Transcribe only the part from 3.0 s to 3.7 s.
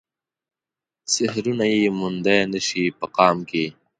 قام کې